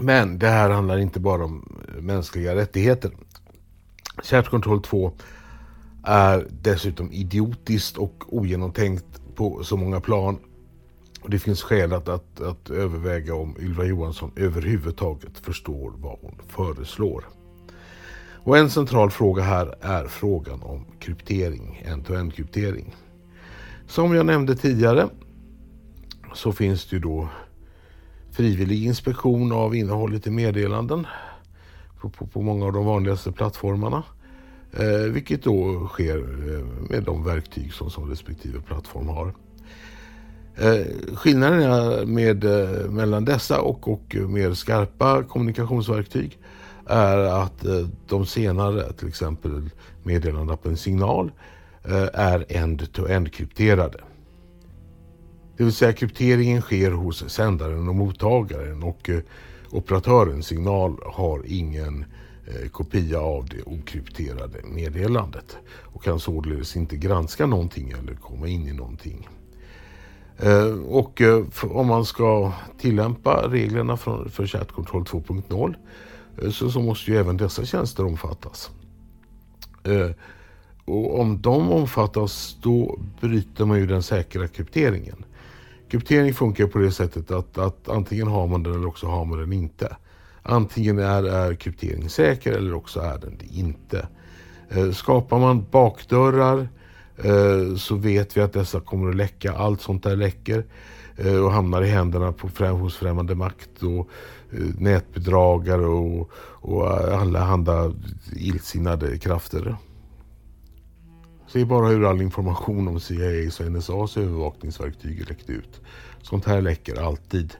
Men 0.00 0.38
det 0.38 0.48
här 0.48 0.70
handlar 0.70 0.98
inte 0.98 1.20
bara 1.20 1.44
om 1.44 1.82
mänskliga 2.00 2.54
rättigheter. 2.54 3.10
Kärnkontroll 4.22 4.82
2 4.82 5.12
är 6.04 6.46
dessutom 6.62 7.12
idiotiskt 7.12 7.96
och 7.96 8.24
ogenomtänkt 8.28 9.20
på 9.34 9.64
så 9.64 9.76
många 9.76 10.00
plan. 10.00 10.38
Och 11.22 11.30
det 11.30 11.38
finns 11.38 11.62
skäl 11.62 11.92
att, 11.92 12.08
att, 12.08 12.40
att 12.40 12.70
överväga 12.70 13.34
om 13.34 13.56
Ylva 13.60 13.84
Johansson 13.84 14.32
överhuvudtaget 14.36 15.38
förstår 15.38 15.92
vad 15.96 16.18
hon 16.20 16.34
föreslår. 16.48 17.24
Och 18.44 18.58
en 18.58 18.70
central 18.70 19.10
fråga 19.10 19.42
här 19.42 19.74
är 19.80 20.06
frågan 20.06 20.62
om 20.62 20.84
kryptering, 20.98 21.82
end-to-end 21.86 22.34
kryptering. 22.34 22.96
Som 23.86 24.14
jag 24.14 24.26
nämnde 24.26 24.56
tidigare 24.56 25.08
så 26.34 26.52
finns 26.52 26.86
det 26.86 26.96
ju 26.96 27.02
då 27.02 27.28
frivillig 28.30 28.84
inspektion 28.84 29.52
av 29.52 29.74
innehållet 29.74 30.26
i 30.26 30.30
meddelanden 30.30 31.06
på, 32.00 32.08
på, 32.08 32.26
på 32.26 32.42
många 32.42 32.66
av 32.66 32.72
de 32.72 32.84
vanligaste 32.84 33.32
plattformarna. 33.32 34.02
Eh, 34.72 35.12
vilket 35.12 35.42
då 35.42 35.88
sker 35.88 36.18
eh, 36.18 36.90
med 36.90 37.02
de 37.02 37.24
verktyg 37.24 37.72
som, 37.72 37.90
som 37.90 38.10
respektive 38.10 38.60
plattform 38.60 39.08
har. 39.08 39.34
Eh, 40.56 41.14
skillnaden 41.14 42.14
med, 42.14 42.44
eh, 42.44 42.90
mellan 42.90 43.24
dessa 43.24 43.60
och, 43.60 43.88
och 43.88 44.14
mer 44.14 44.54
skarpa 44.54 45.22
kommunikationsverktyg 45.22 46.38
är 46.86 47.18
att 47.18 47.64
eh, 47.64 47.88
de 48.08 48.26
senare, 48.26 48.92
till 48.92 49.08
exempel 49.08 49.70
meddelandeappen 50.02 50.76
Signal, 50.76 51.32
eh, 51.84 52.08
är 52.12 52.44
end-to-end 52.48 53.32
krypterade. 53.32 53.98
Det 55.56 55.64
vill 55.64 55.72
säga 55.72 55.92
krypteringen 55.92 56.62
sker 56.62 56.90
hos 56.90 57.30
sändaren 57.30 57.88
och 57.88 57.94
mottagaren 57.94 58.82
och 58.82 59.10
eh, 59.10 59.18
operatörens 59.70 59.72
operatören 59.72 60.42
Signal 60.42 60.96
har 61.04 61.42
ingen 61.46 62.04
kopia 62.72 63.20
av 63.20 63.48
det 63.48 63.62
okrypterade 63.62 64.58
meddelandet 64.64 65.56
och 65.66 66.04
kan 66.04 66.20
således 66.20 66.76
inte 66.76 66.96
granska 66.96 67.46
någonting 67.46 67.90
eller 67.90 68.14
komma 68.14 68.48
in 68.48 68.68
i 68.68 68.72
någonting. 68.72 69.28
Och 70.86 71.22
om 71.62 71.86
man 71.86 72.04
ska 72.04 72.52
tillämpa 72.80 73.48
reglerna 73.48 73.96
för 73.96 74.46
Chat 74.46 74.72
Control 74.72 75.02
2.0 75.02 75.74
Eh, 76.42 76.50
så, 76.50 76.70
så 76.70 76.80
måste 76.80 77.10
ju 77.10 77.16
även 77.16 77.36
dessa 77.36 77.64
tjänster 77.64 78.06
omfattas. 78.06 78.70
Eh, 79.84 80.10
och 80.84 81.20
om 81.20 81.40
de 81.40 81.70
omfattas 81.70 82.56
då 82.62 82.98
bryter 83.20 83.64
man 83.64 83.78
ju 83.78 83.86
den 83.86 84.02
säkra 84.02 84.48
krypteringen. 84.48 85.24
Kryptering 85.88 86.34
funkar 86.34 86.66
på 86.66 86.78
det 86.78 86.92
sättet 86.92 87.30
att, 87.30 87.58
att 87.58 87.88
antingen 87.88 88.26
har 88.26 88.46
man 88.46 88.62
den 88.62 88.74
eller 88.74 88.86
också 88.86 89.06
har 89.06 89.24
man 89.24 89.38
den 89.38 89.52
inte. 89.52 89.96
Antingen 90.42 90.98
är, 90.98 91.22
är 91.24 91.54
kryptering 91.54 92.08
säker 92.08 92.52
eller 92.52 92.74
också 92.74 93.00
är 93.00 93.18
den 93.18 93.38
det 93.38 93.56
inte. 93.56 94.08
Eh, 94.68 94.90
skapar 94.90 95.38
man 95.38 95.66
bakdörrar 95.70 96.68
eh, 97.16 97.76
så 97.76 97.94
vet 97.94 98.36
vi 98.36 98.40
att 98.40 98.52
dessa 98.52 98.80
kommer 98.80 99.08
att 99.08 99.16
läcka. 99.16 99.52
Allt 99.52 99.80
sånt 99.80 100.02
där 100.02 100.16
läcker 100.16 100.64
eh, 101.16 101.44
och 101.44 101.52
hamnar 101.52 101.82
i 101.82 101.88
händerna 101.88 102.32
på, 102.32 102.66
hos 102.66 102.96
främmande 102.96 103.34
makt. 103.34 103.82
Och, 103.82 104.10
Eh, 104.54 104.66
nätbedragare 104.78 105.86
och, 105.86 106.30
och 106.36 106.88
alla 106.90 107.92
illsinnade 108.36 109.18
krafter. 109.18 109.76
Se 111.46 111.64
bara 111.64 111.88
hur 111.88 112.04
all 112.04 112.22
information 112.22 112.88
om 112.88 113.00
CIAs 113.00 113.60
och 113.60 113.72
NSAs 113.72 114.16
övervakningsverktyg 114.16 115.28
läckte 115.28 115.52
ut. 115.52 115.80
Sånt 116.22 116.44
här 116.44 116.60
läcker 116.60 117.02
alltid. 117.02 117.54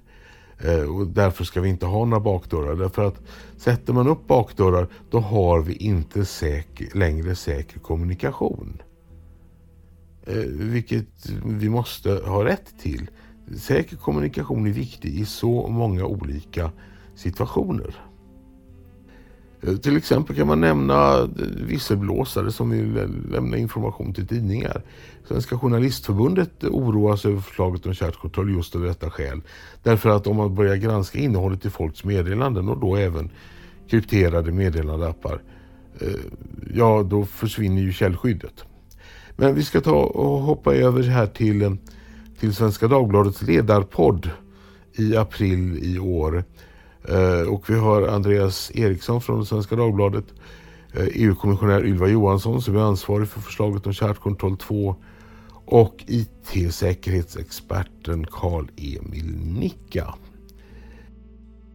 Eh, 0.58 0.82
och 0.82 1.06
därför 1.06 1.44
ska 1.44 1.60
vi 1.60 1.68
inte 1.68 1.86
ha 1.86 2.04
några 2.04 2.20
bakdörrar. 2.20 2.74
Därför 2.74 3.02
att 3.02 3.22
sätter 3.56 3.92
man 3.92 4.08
upp 4.08 4.26
bakdörrar 4.26 4.88
då 5.10 5.20
har 5.20 5.60
vi 5.60 5.74
inte 5.76 6.24
säker, 6.24 6.88
längre 6.98 7.34
säker 7.34 7.80
kommunikation. 7.80 8.82
Eh, 10.26 10.36
vilket 10.48 11.30
vi 11.44 11.68
måste 11.68 12.10
ha 12.10 12.44
rätt 12.44 12.78
till. 12.80 13.10
Säker 13.56 13.96
kommunikation 13.96 14.66
är 14.66 14.70
viktig 14.70 15.14
i 15.14 15.24
så 15.24 15.68
många 15.68 16.04
olika 16.04 16.70
situationer. 17.14 17.94
Eh, 19.66 19.76
till 19.76 19.96
exempel 19.96 20.36
kan 20.36 20.46
man 20.46 20.60
nämna 20.60 21.18
eh, 21.18 21.26
visselblåsare 21.66 22.52
som 22.52 22.70
vill 22.70 22.96
eh, 22.96 23.08
lämna 23.30 23.56
information 23.56 24.14
till 24.14 24.26
tidningar. 24.26 24.82
Svenska 25.28 25.58
Journalistförbundet 25.58 26.64
oroas 26.64 27.24
över 27.24 27.40
förslaget 27.40 27.86
om 27.86 27.94
chatkontroll 27.94 28.54
just 28.54 28.76
av 28.76 28.82
detta 28.82 29.10
skäl. 29.10 29.42
Därför 29.82 30.10
att 30.10 30.26
om 30.26 30.36
man 30.36 30.54
börjar 30.54 30.76
granska 30.76 31.18
innehållet 31.18 31.66
i 31.66 31.70
folks 31.70 32.04
meddelanden 32.04 32.68
och 32.68 32.78
då 32.80 32.96
även 32.96 33.30
krypterade 33.88 34.52
meddelandeappar, 34.52 35.42
ja 36.74 37.02
då 37.02 37.24
försvinner 37.24 37.82
ju 37.82 37.92
källskyddet. 37.92 38.64
Men 39.36 39.54
vi 39.54 39.62
ska 39.62 39.80
ta 39.80 40.02
och 40.04 40.40
hoppa 40.40 40.74
över 40.74 41.02
här 41.02 41.26
till 41.26 41.76
till 42.44 42.54
Svenska 42.54 42.88
Dagbladets 42.88 43.42
ledarpodd 43.42 44.30
i 44.92 45.16
april 45.16 45.78
i 45.82 45.98
år. 45.98 46.44
Eh, 47.08 47.40
och 47.40 47.70
vi 47.70 47.74
har 47.74 48.02
Andreas 48.02 48.70
Eriksson 48.74 49.20
från 49.20 49.46
Svenska 49.46 49.76
Dagbladet, 49.76 50.24
eh, 50.92 51.06
EU-kommissionär 51.12 51.86
Ylva 51.86 52.08
Johansson 52.08 52.62
som 52.62 52.76
är 52.76 52.80
ansvarig 52.80 53.28
för 53.28 53.40
förslaget 53.40 53.86
om 53.86 53.92
kärnkontroll 53.92 54.56
2 54.56 54.96
och 55.66 56.04
IT-säkerhetsexperten 56.06 58.26
Karl-Emil 58.26 59.36
Nicka. 59.36 60.14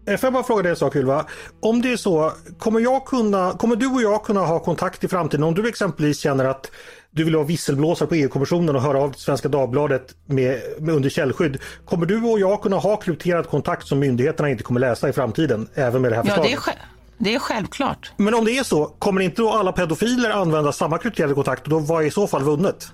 Eh, 0.06 0.18
får 0.18 0.28
jag 0.28 0.34
bara 0.34 0.44
fråga 0.44 0.64
dig 0.64 0.70
en 0.70 0.76
sak 0.76 0.96
Ylva? 0.96 1.26
Om 1.60 1.82
det 1.82 1.92
är 1.92 1.98
så, 1.98 2.32
kommer, 2.58 2.80
jag 2.80 3.06
kunna, 3.06 3.54
kommer 3.54 3.76
du 3.76 3.88
och 3.88 4.02
jag 4.02 4.24
kunna 4.24 4.40
ha 4.40 4.60
kontakt 4.60 5.04
i 5.04 5.08
framtiden 5.08 5.44
om 5.44 5.54
du 5.54 5.70
exempelvis 5.70 6.20
känner 6.20 6.46
att 6.46 6.72
du 7.12 7.24
vill 7.24 7.36
vara 7.36 7.46
visselblåsare 7.46 8.10
på 8.10 8.16
EU-kommissionen 8.16 8.76
och 8.76 8.82
höra 8.82 9.00
av 9.00 9.12
till 9.12 9.22
Svenska 9.22 9.50
Dagbladet 9.50 10.16
med, 10.26 10.62
med 10.80 10.96
under 10.96 11.10
källskydd. 11.10 11.58
Kommer 11.86 12.06
du 12.06 12.24
och 12.24 12.40
jag 12.40 12.62
kunna 12.62 12.76
ha 12.76 12.98
krypterad 12.98 13.48
kontakt 13.48 13.88
som 13.88 14.00
myndigheterna 14.00 14.50
inte 14.50 14.64
kommer 14.64 14.80
läsa 14.80 15.10
i 15.10 15.14
framtiden, 15.14 15.68
även 15.74 16.02
med 16.02 16.12
det 16.12 16.16
här 16.16 16.24
förslaget? 16.24 16.52
Ja, 16.66 16.74
det 17.18 17.36
är, 17.36 17.40
självklart. 17.40 18.12
Men 18.18 18.34
om 18.34 18.46
det 18.46 18.58
är 18.58 18.64
så, 18.64 18.86
kommer 18.86 19.22
inte 19.22 19.42
då 19.42 19.50
alla 19.50 19.72
pedofiler 19.72 20.30
använda 20.30 20.72
samma 20.72 20.98
krypterade 20.98 21.34
kontakt 21.34 21.64
och 21.64 21.70
då 21.70 21.80
vad 21.80 22.04
är 22.04 22.08
i 22.08 22.12
så 22.12 22.28
fall 22.28 22.44
vunnet? 22.44 22.88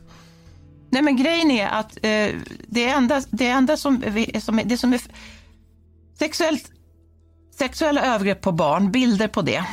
Nej, 0.90 1.02
men 1.02 1.18
grejen 1.18 1.52
är 1.52 1.68
att 1.68 1.98
eh, 2.02 2.36
det 2.68 2.86
enda, 2.86 3.22
det 3.30 3.48
enda 3.48 3.78
som, 3.78 4.02
som, 4.42 4.62
det 4.66 4.78
som 4.78 4.94
är 4.94 5.02
sexuellt, 6.20 6.72
sexuella 7.58 8.06
övergrepp 8.16 8.42
på 8.42 8.52
barn, 8.52 8.92
bilder 8.92 9.28
på 9.28 9.42
det, 9.42 9.66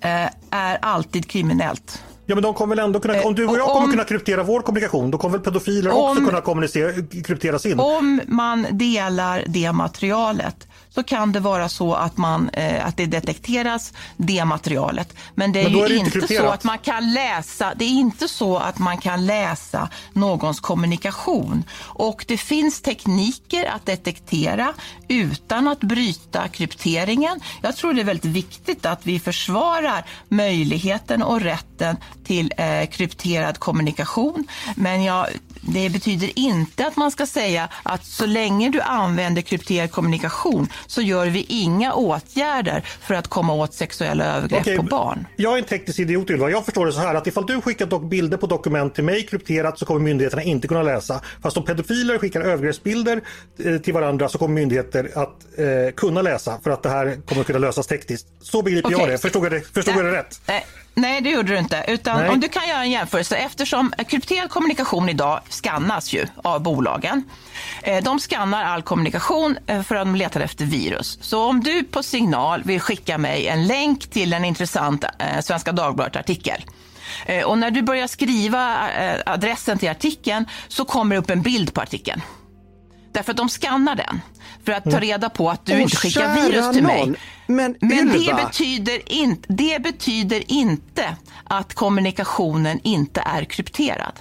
eh, 0.00 0.28
är 0.50 0.78
alltid 0.82 1.26
kriminellt. 1.30 2.02
Ja 2.30 2.34
men 2.34 2.42
de 2.42 2.54
kommer 2.54 2.76
väl 2.76 2.84
ändå 2.84 3.00
kunna, 3.00 3.22
om 3.22 3.34
du 3.34 3.46
och 3.46 3.58
jag 3.58 3.68
om, 3.68 3.74
kommer 3.74 3.90
kunna 3.90 4.04
kryptera 4.04 4.42
vår 4.42 4.60
kommunikation, 4.60 5.10
då 5.10 5.18
kommer 5.18 5.32
väl 5.38 5.44
pedofiler 5.44 5.90
om, 5.90 6.10
också 6.10 6.24
kunna 6.24 6.40
kommunicera, 6.40 6.92
kryptera 7.24 7.58
sin? 7.58 7.80
Om 7.80 8.20
man 8.26 8.66
delar 8.70 9.44
det 9.46 9.72
materialet 9.72 10.66
så 10.90 11.02
kan 11.02 11.32
det 11.32 11.40
vara 11.40 11.68
så 11.68 11.94
att, 11.94 12.16
man, 12.16 12.48
eh, 12.48 12.86
att 12.86 12.96
det 12.96 13.06
detekteras, 13.06 13.92
det 14.16 14.44
materialet. 14.44 15.14
Men 15.34 15.52
det 15.52 15.60
är, 15.60 15.70
Men 15.70 15.80
är 15.80 15.88
det 15.88 15.96
inte, 15.96 16.18
inte 16.18 16.34
så 16.34 16.46
att 16.46 16.64
man 16.64 16.78
kan 16.78 17.12
läsa, 17.12 17.72
det 17.76 17.84
är 17.84 17.88
inte 17.88 18.28
så 18.28 18.56
att 18.56 18.78
man 18.78 18.98
kan 18.98 19.26
läsa 19.26 19.88
någons 20.12 20.60
kommunikation. 20.60 21.64
Och 21.82 22.24
det 22.28 22.36
finns 22.36 22.82
tekniker 22.82 23.66
att 23.66 23.86
detektera 23.86 24.74
utan 25.08 25.68
att 25.68 25.80
bryta 25.80 26.48
krypteringen. 26.48 27.40
Jag 27.62 27.76
tror 27.76 27.92
det 27.92 28.00
är 28.00 28.04
väldigt 28.04 28.24
viktigt 28.24 28.86
att 28.86 29.06
vi 29.06 29.20
försvarar 29.20 30.04
möjligheten 30.28 31.22
och 31.22 31.40
rätten 31.40 31.96
till 32.30 32.52
eh, 32.56 32.86
krypterad 32.86 33.58
kommunikation. 33.58 34.46
Men 34.76 35.04
jag 35.04 35.26
det 35.60 35.90
betyder 35.90 36.38
inte 36.38 36.86
att 36.86 36.96
man 36.96 37.10
ska 37.10 37.26
säga 37.26 37.68
att 37.82 38.04
så 38.04 38.26
länge 38.26 38.70
du 38.70 38.80
använder 38.80 39.42
krypterad 39.42 39.90
kommunikation 39.90 40.68
så 40.86 41.02
gör 41.02 41.26
vi 41.26 41.46
inga 41.48 41.92
åtgärder 41.92 42.80
för 43.00 43.14
att 43.14 43.28
komma 43.28 43.52
åt 43.52 43.74
sexuella 43.74 44.24
övergrepp 44.24 44.60
Okej, 44.60 44.76
på 44.76 44.82
barn. 44.82 45.26
Jag 45.36 45.54
är 45.54 45.58
en 45.58 45.64
teknisk 45.64 45.98
idiot 45.98 46.30
Ylva. 46.30 46.50
Jag 46.50 46.64
förstår 46.64 46.86
det 46.86 46.92
så 46.92 47.00
här 47.00 47.14
att 47.14 47.26
ifall 47.26 47.46
du 47.46 47.60
skickar 47.60 47.86
dock 47.86 48.02
bilder 48.02 48.36
på 48.36 48.46
dokument 48.46 48.94
till 48.94 49.04
mig 49.04 49.26
krypterat 49.26 49.78
så 49.78 49.86
kommer 49.86 50.00
myndigheterna 50.00 50.42
inte 50.42 50.68
kunna 50.68 50.82
läsa. 50.82 51.20
Fast 51.42 51.56
om 51.56 51.64
pedofiler 51.64 52.18
skickar 52.18 52.40
övergreppsbilder 52.40 53.20
eh, 53.64 53.76
till 53.76 53.94
varandra 53.94 54.28
så 54.28 54.38
kommer 54.38 54.54
myndigheter 54.54 55.10
att 55.14 55.58
eh, 55.58 55.94
kunna 55.96 56.22
läsa 56.22 56.60
för 56.62 56.70
att 56.70 56.82
det 56.82 56.90
här 56.90 57.18
kommer 57.26 57.44
kunna 57.44 57.58
lösas 57.58 57.86
tekniskt. 57.86 58.26
Så 58.42 58.62
begriper 58.62 58.88
okay. 58.88 59.00
jag 59.00 59.08
det. 59.08 59.18
Förstod 59.18 59.44
jag 59.44 59.52
det, 59.52 59.60
förstod 59.60 59.94
jag 59.94 60.04
det 60.04 60.12
rätt? 60.12 60.40
Nej. 60.46 60.66
Nej, 60.94 61.20
det 61.20 61.30
gjorde 61.30 61.52
du 61.52 61.58
inte. 61.58 61.84
Utan 61.88 62.28
om 62.28 62.40
du 62.40 62.48
kan 62.48 62.68
göra 62.68 62.82
en 62.82 62.90
jämförelse. 62.90 63.36
Eftersom 63.36 63.92
krypterad 64.08 64.50
kommunikation 64.50 65.08
idag 65.08 65.40
skannas 65.48 66.12
ju 66.12 66.26
av 66.36 66.62
bolagen. 66.62 67.24
Eh, 67.82 68.04
de 68.04 68.18
skannar 68.18 68.64
all 68.64 68.82
kommunikation 68.82 69.58
eh, 69.66 69.82
för 69.82 69.94
att 69.94 70.06
de 70.06 70.14
letar 70.14 70.40
efter 70.40 70.64
virus. 70.64 71.18
Så 71.20 71.44
om 71.44 71.60
du 71.60 71.84
på 71.84 72.02
signal 72.02 72.62
vill 72.64 72.80
skicka 72.80 73.18
mig 73.18 73.46
en 73.46 73.66
länk 73.66 74.10
till 74.10 74.32
en 74.32 74.44
intressant 74.44 75.04
eh, 75.04 75.40
Svenska 75.40 75.72
Dagbladet-artikel 75.72 76.64
och 77.46 77.58
när 77.58 77.70
du 77.70 77.82
börjar 77.82 78.06
skriva 78.06 78.76
adressen 79.26 79.78
till 79.78 79.90
artikeln 79.90 80.44
så 80.68 80.84
kommer 80.84 81.14
det 81.14 81.20
upp 81.20 81.30
en 81.30 81.42
bild 81.42 81.74
på 81.74 81.80
artikeln. 81.80 82.22
Därför 83.12 83.30
att 83.30 83.36
de 83.36 83.48
skannar 83.48 83.94
den 83.94 84.20
för 84.64 84.72
att 84.72 84.84
ta 84.84 84.90
mm. 84.90 85.00
reda 85.00 85.28
på 85.30 85.50
att 85.50 85.66
du 85.66 85.72
oh, 85.72 85.82
inte 85.82 85.96
skickar 85.96 86.34
virus 86.34 86.72
till 86.72 86.82
mig. 86.82 87.14
Men, 87.50 87.76
Men 87.80 88.08
det, 88.08 88.34
betyder 88.46 89.12
in, 89.12 89.36
det 89.48 89.82
betyder 89.82 90.52
inte 90.52 91.16
att 91.44 91.74
kommunikationen 91.74 92.80
inte 92.82 93.20
är 93.20 93.44
krypterad. 93.44 94.12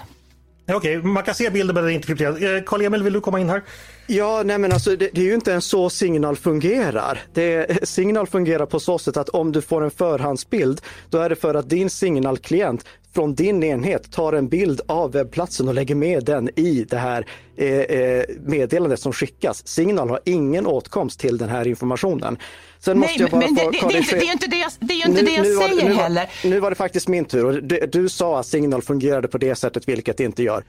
Okej, 0.75 0.97
okay, 0.97 1.11
man 1.11 1.23
kan 1.23 1.35
se 1.35 1.49
bilder 1.49 1.73
men 1.73 1.83
det 1.83 1.91
är 1.91 1.93
inte 1.93 2.07
krypterad. 2.07 2.65
Karl-Emil, 2.65 3.03
vill 3.03 3.13
du 3.13 3.21
komma 3.21 3.39
in 3.39 3.49
här? 3.49 3.63
Ja, 4.07 4.41
nej 4.45 4.57
men 4.57 4.71
alltså 4.71 4.95
det, 4.95 5.09
det, 5.13 5.21
är 5.21 5.25
ju 5.25 5.33
inte 5.33 5.51
ens 5.51 5.65
så 5.65 5.89
Signal 5.89 6.35
fungerar. 6.35 7.21
Det, 7.33 7.89
signal 7.89 8.27
fungerar 8.27 8.65
på 8.65 8.79
så 8.79 8.99
sätt 8.99 9.17
att 9.17 9.29
om 9.29 9.51
du 9.51 9.61
får 9.61 9.83
en 9.83 9.91
förhandsbild, 9.91 10.81
då 11.09 11.17
är 11.17 11.29
det 11.29 11.35
för 11.35 11.55
att 11.55 11.69
din 11.69 11.89
signalklient 11.89 12.85
från 13.13 13.35
din 13.35 13.63
enhet 13.63 14.11
tar 14.11 14.33
en 14.33 14.47
bild 14.47 14.81
av 14.87 15.11
webbplatsen 15.11 15.67
och 15.67 15.73
lägger 15.73 15.95
med 15.95 16.25
den 16.25 16.49
i 16.59 16.85
det 16.89 16.97
här 16.97 17.25
eh, 17.55 17.67
eh 17.67 18.23
meddelandet 18.41 18.99
som 18.99 19.13
skickas. 19.13 19.67
Signal 19.67 20.09
har 20.09 20.19
ingen 20.25 20.67
åtkomst 20.67 21.19
till 21.19 21.37
den 21.37 21.49
här 21.49 21.67
informationen. 21.67 22.37
Sen 22.79 22.99
Nej, 22.99 23.17
men, 23.19 23.39
men 23.39 23.55
det, 23.55 23.63
det, 23.63 23.71
det, 23.71 24.11
är 24.11 24.25
ju 24.25 24.31
inte 24.31 24.47
det 24.47 24.57
jag, 24.57 24.71
det, 24.79 24.93
är 24.93 25.07
inte 25.07 25.21
nu, 25.21 25.27
det 25.27 25.33
jag 25.33 25.43
nu 25.43 25.55
säger 25.55 25.83
var, 25.83 25.89
nu 25.89 25.95
heller. 25.95 26.29
nu 26.43 26.59
var 26.59 26.69
det 26.69 26.75
faktiskt 26.75 27.07
min 27.07 27.25
tur 27.25 27.45
och 27.45 27.63
du, 27.63 27.89
du 27.91 28.09
sa 28.09 28.39
att 28.39 28.45
Signal 28.45 28.81
fungerade 28.81 29.27
på 29.27 29.37
det 29.37 29.55
sättet, 29.55 29.87
vilket 29.87 30.17
det 30.17 30.23
inte 30.23 30.43
gör. 30.43 30.63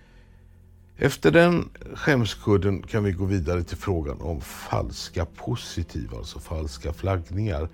Efter 1.02 1.30
den 1.30 1.68
skämskudden 1.94 2.82
kan 2.82 3.04
vi 3.04 3.12
gå 3.12 3.24
vidare 3.24 3.62
till 3.62 3.76
frågan 3.76 4.20
om 4.20 4.40
falska 4.40 5.24
positiva, 5.24 6.18
alltså 6.18 6.38
falska 6.38 6.92
flaggningar. 6.92 7.68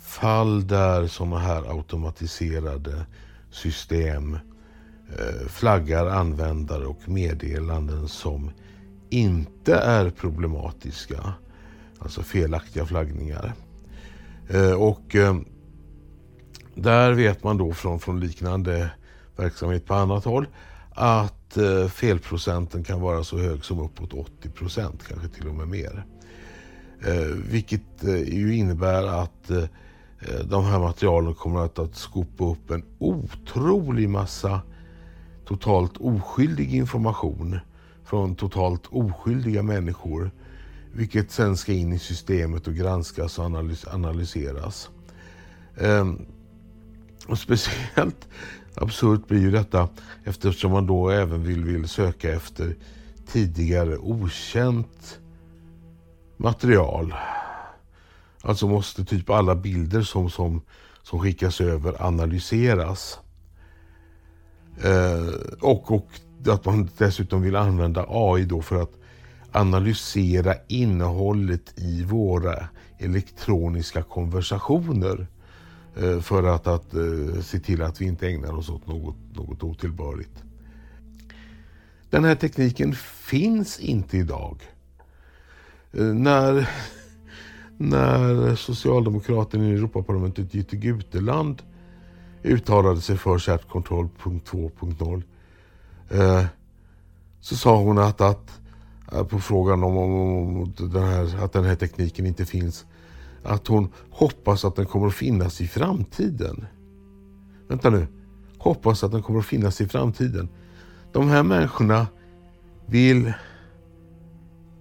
Fall 0.00 0.66
där 0.66 1.06
sådana 1.06 1.38
här 1.38 1.70
automatiserade 1.76 3.06
system 3.54 4.38
eh, 5.18 5.48
flaggar 5.48 6.06
användare 6.06 6.86
och 6.86 7.08
meddelanden 7.08 8.08
som 8.08 8.50
inte 9.10 9.74
är 9.74 10.10
problematiska. 10.10 11.34
Alltså 11.98 12.22
felaktiga 12.22 12.86
flaggningar. 12.86 13.52
Eh, 14.48 14.72
och 14.72 15.16
eh, 15.16 15.36
där 16.74 17.12
vet 17.12 17.44
man 17.44 17.58
då 17.58 17.72
från, 17.72 18.00
från 18.00 18.20
liknande 18.20 18.90
verksamhet 19.36 19.86
på 19.86 19.94
annat 19.94 20.24
håll 20.24 20.46
att 20.90 21.58
felprocenten 21.90 22.84
kan 22.84 23.00
vara 23.00 23.24
så 23.24 23.38
hög 23.38 23.64
som 23.64 23.80
uppåt 23.80 24.12
80 24.12 24.50
procent, 24.50 25.02
kanske 25.08 25.28
till 25.28 25.48
och 25.48 25.54
med 25.54 25.68
mer. 25.68 26.04
vilket 27.50 28.04
ju 28.26 28.54
innebär 28.54 29.22
att 29.22 29.50
Eh, 30.28 30.44
de 30.44 30.64
här 30.64 30.78
materialen 30.78 31.34
kommer 31.34 31.60
att, 31.60 31.78
att 31.78 31.96
skopa 31.96 32.44
upp 32.44 32.70
en 32.70 32.84
otrolig 32.98 34.08
massa 34.08 34.60
totalt 35.44 35.96
oskyldig 35.96 36.74
information 36.74 37.58
från 38.04 38.34
totalt 38.34 38.86
oskyldiga 38.86 39.62
människor. 39.62 40.30
Vilket 40.92 41.30
sen 41.30 41.56
ska 41.56 41.72
in 41.72 41.92
i 41.92 41.98
systemet 41.98 42.66
och 42.66 42.74
granskas 42.74 43.38
och 43.38 43.44
analys 43.44 43.86
analyseras. 43.86 44.90
Ehm, 45.76 46.26
och 47.26 47.38
speciellt 47.38 48.28
absurt 48.74 49.28
blir 49.28 49.40
ju 49.40 49.50
detta 49.50 49.88
eftersom 50.24 50.72
man 50.72 50.86
då 50.86 51.10
även 51.10 51.42
vill, 51.44 51.64
vill 51.64 51.88
söka 51.88 52.32
efter 52.32 52.76
tidigare 53.26 53.98
okänt 53.98 55.18
material 56.36 57.14
Alltså 58.44 58.68
måste 58.68 59.04
typ 59.04 59.30
alla 59.30 59.54
bilder 59.54 60.02
som, 60.02 60.30
som, 60.30 60.62
som 61.02 61.20
skickas 61.20 61.60
över 61.60 62.06
analyseras. 62.06 63.18
Eh, 64.82 65.34
och, 65.60 65.92
och 65.92 66.08
att 66.46 66.64
man 66.64 66.88
dessutom 66.98 67.42
vill 67.42 67.56
använda 67.56 68.06
AI 68.08 68.44
då 68.44 68.62
för 68.62 68.82
att 68.82 68.92
analysera 69.52 70.54
innehållet 70.68 71.72
i 71.76 72.02
våra 72.04 72.68
elektroniska 72.98 74.02
konversationer. 74.02 75.26
Eh, 75.96 76.20
för 76.20 76.42
att, 76.42 76.66
att 76.66 76.94
eh, 76.94 77.40
se 77.42 77.58
till 77.58 77.82
att 77.82 78.00
vi 78.00 78.04
inte 78.04 78.28
ägnar 78.28 78.52
oss 78.52 78.70
åt 78.70 78.86
något, 78.86 79.16
något 79.34 79.62
otillbörligt. 79.62 80.42
Den 82.10 82.24
här 82.24 82.34
tekniken 82.34 82.94
finns 83.24 83.78
inte 83.78 84.18
idag. 84.18 84.62
Eh, 85.92 86.04
när 86.04 86.68
när 87.78 88.54
socialdemokraten 88.54 89.62
i 89.62 89.72
Europaparlamentet 89.72 90.54
Jytte 90.54 90.76
Guteland 90.76 91.62
uttalade 92.42 93.00
sig 93.00 93.16
för 93.16 93.38
chattkontroll.2.0 93.38 95.22
eh, 96.10 96.44
så 97.40 97.56
sa 97.56 97.76
hon 97.76 97.98
att, 97.98 98.20
att 98.20 98.60
eh, 99.12 99.24
på 99.24 99.38
frågan 99.38 99.84
om, 99.84 99.96
om, 99.96 100.12
om 100.12 100.72
den 100.76 101.02
här, 101.02 101.44
att 101.44 101.52
den 101.52 101.64
här 101.64 101.76
tekniken 101.76 102.26
inte 102.26 102.44
finns 102.46 102.86
att 103.44 103.66
hon 103.66 103.88
hoppas 104.10 104.64
att 104.64 104.76
den 104.76 104.86
kommer 104.86 105.06
att 105.06 105.14
finnas 105.14 105.60
i 105.60 105.68
framtiden. 105.68 106.66
Vänta 107.68 107.90
nu. 107.90 108.06
Hoppas 108.58 109.04
att 109.04 109.12
den 109.12 109.22
kommer 109.22 109.38
att 109.38 109.46
finnas 109.46 109.80
i 109.80 109.88
framtiden. 109.88 110.48
De 111.12 111.28
här 111.28 111.42
människorna 111.42 112.06
vill 112.86 113.32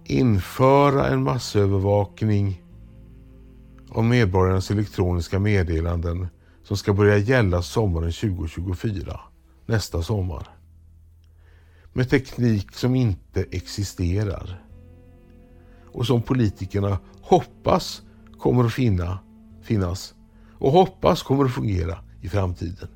införa 0.03 1.07
en 1.07 1.23
massövervakning 1.23 2.62
om 3.93 4.09
medborgarnas 4.09 4.71
elektroniska 4.71 5.39
meddelanden 5.39 6.27
som 6.63 6.77
ska 6.77 6.93
börja 6.93 7.17
gälla 7.17 7.61
sommaren 7.61 8.11
2024, 8.11 9.19
nästa 9.65 10.01
sommar. 10.01 10.47
Med 11.93 12.09
teknik 12.09 12.75
som 12.75 12.95
inte 12.95 13.45
existerar. 13.51 14.63
Och 15.91 16.07
som 16.07 16.21
politikerna 16.21 16.97
hoppas 17.21 18.01
kommer 18.39 18.63
att 18.63 18.73
finna, 18.73 19.19
finnas 19.61 20.13
och 20.57 20.71
hoppas 20.71 21.23
kommer 21.23 21.45
att 21.45 21.53
fungera 21.53 21.99
i 22.21 22.29
framtiden. 22.29 22.87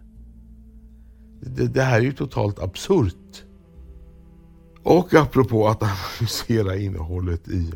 Det, 1.42 1.68
det 1.68 1.82
här 1.82 1.98
är 1.98 2.04
ju 2.04 2.14
totalt 2.14 2.60
absurt. 2.60 3.44
Och 4.84 5.14
apropå 5.14 5.68
att 5.68 5.84
analysera 5.84 6.76
innehållet 6.76 7.48
i, 7.48 7.72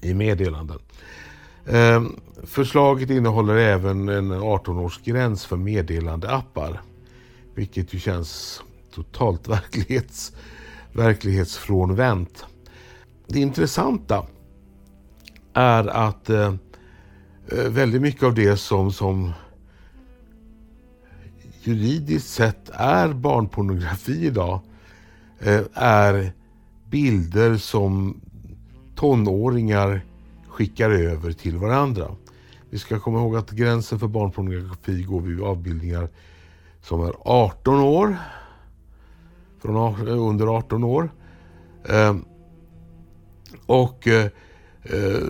i 0.00 0.14
meddelanden. 0.14 0.78
Ehm, 1.66 2.16
förslaget 2.42 3.10
innehåller 3.10 3.56
även 3.56 4.08
en 4.08 4.32
18-årsgräns 4.32 5.46
för 5.46 5.56
meddelandeappar. 5.56 6.80
Vilket 7.54 7.94
ju 7.94 7.98
känns 7.98 8.62
totalt 8.94 9.48
verklighets, 9.48 10.32
verklighetsfrånvänt. 10.92 12.44
Det 13.26 13.40
intressanta 13.40 14.26
är 15.52 15.86
att 15.86 16.30
eh, 16.30 16.54
eh, 17.52 17.68
väldigt 17.68 18.02
mycket 18.02 18.22
av 18.22 18.34
det 18.34 18.56
som, 18.56 18.92
som 18.92 19.32
juridiskt 21.62 22.28
sett 22.28 22.70
är 22.72 23.12
barnpornografi 23.12 24.26
idag 24.26 24.60
eh, 25.38 25.62
är 25.74 26.32
bilder 26.90 27.56
som 27.56 28.20
tonåringar 28.94 30.00
skickar 30.54 30.90
över 30.90 31.32
till 31.32 31.58
varandra. 31.58 32.16
Vi 32.70 32.78
ska 32.78 33.00
komma 33.00 33.18
ihåg 33.18 33.36
att 33.36 33.50
gränsen 33.50 33.98
för 33.98 34.06
barnpornografi 34.06 35.02
går 35.02 35.20
vid 35.20 35.40
avbildningar 35.40 36.08
som 36.82 37.00
är 37.00 37.14
18 37.20 37.80
år. 37.80 38.16
Från 39.62 39.76
eh, 40.08 40.18
under 40.28 40.46
18 40.46 40.84
år. 40.84 41.10
Ehm, 41.88 42.24
och 43.66 44.08
eh, 44.08 44.30
eh, 44.82 45.28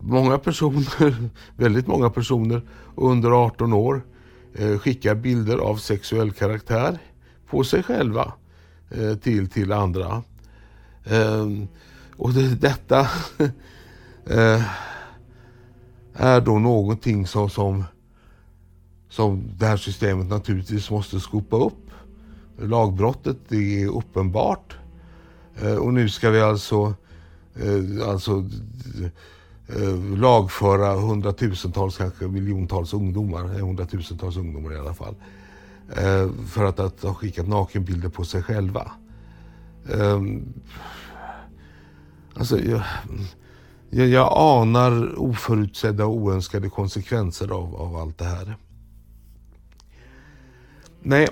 många 0.00 0.38
personer, 0.38 1.14
väldigt 1.56 1.86
många 1.86 2.10
personer 2.10 2.62
under 2.94 3.30
18 3.30 3.72
år 3.72 4.02
eh, 4.54 4.78
skickar 4.78 5.14
bilder 5.14 5.58
av 5.58 5.76
sexuell 5.76 6.32
karaktär 6.32 6.98
på 7.46 7.64
sig 7.64 7.82
själva 7.82 8.32
eh, 8.90 9.14
till, 9.14 9.48
till 9.48 9.72
andra. 9.72 10.22
Ehm, 11.04 11.68
och 12.22 12.32
det, 12.32 12.54
detta 12.54 13.00
eh, 14.26 14.62
är 16.14 16.40
då 16.40 16.58
någonting 16.58 17.26
som, 17.26 17.50
som, 17.50 17.84
som 19.08 19.50
det 19.58 19.66
här 19.66 19.76
systemet 19.76 20.28
naturligtvis 20.28 20.90
måste 20.90 21.20
skopa 21.20 21.56
upp. 21.56 21.90
Lagbrottet 22.58 23.36
det 23.48 23.82
är 23.82 23.88
uppenbart. 23.88 24.76
Eh, 25.62 25.74
och 25.74 25.94
nu 25.94 26.08
ska 26.08 26.30
vi 26.30 26.40
alltså, 26.40 26.94
eh, 27.54 28.08
alltså 28.08 28.44
eh, 29.68 30.18
lagföra 30.18 30.94
hundratusentals, 30.94 31.96
kanske 31.96 32.24
miljontals 32.24 32.94
ungdomar, 32.94 33.44
hundratusentals 33.44 34.36
ungdomar 34.36 34.72
i 34.72 34.78
alla 34.78 34.94
fall. 34.94 35.14
Eh, 35.96 36.30
för 36.46 36.64
att, 36.64 36.80
att 36.80 37.02
ha 37.02 37.14
skickat 37.14 37.48
nakenbilder 37.48 38.08
på 38.08 38.24
sig 38.24 38.42
själva. 38.42 38.92
Eh, 39.88 40.20
Alltså, 42.34 42.60
jag, 42.60 42.82
jag, 43.90 44.08
jag 44.08 44.32
anar 44.36 45.18
oförutsedda 45.18 46.06
och 46.06 46.16
oönskade 46.16 46.68
konsekvenser 46.68 47.48
av, 47.48 47.76
av 47.76 47.96
allt 47.96 48.18
det 48.18 48.24
här. 48.24 48.56
Nej, 51.02 51.28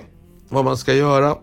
vad 0.49 0.65
man 0.65 0.77
ska 0.77 0.93
göra 0.93 1.37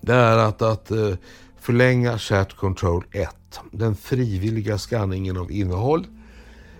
det 0.00 0.14
är 0.14 0.38
att, 0.38 0.62
att 0.62 0.90
eh, 0.90 1.14
förlänga 1.60 2.18
Chat 2.18 2.56
Control 2.56 3.04
1. 3.10 3.60
Den 3.70 3.96
frivilliga 3.96 4.78
skanningen 4.78 5.36
av 5.36 5.52
innehåll 5.52 6.06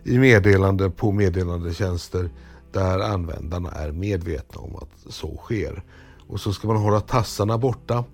i 0.04 0.18
meddelande 0.18 0.90
på 0.90 1.12
meddelandetjänster 1.12 2.30
där 2.72 2.98
användarna 2.98 3.70
är 3.70 3.92
medvetna 3.92 4.60
om 4.60 4.76
att 4.76 5.12
så 5.12 5.36
sker. 5.36 5.82
Och 6.28 6.40
så 6.40 6.52
ska 6.52 6.68
man 6.68 6.76
hålla 6.76 7.00
tassarna 7.00 7.58
borta 7.58 8.04